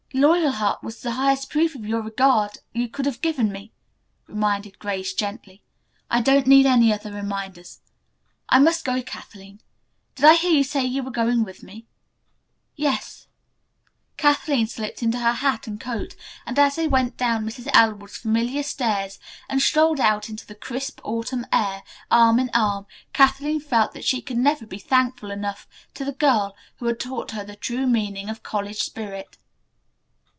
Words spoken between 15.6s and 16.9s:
and coat, and, as they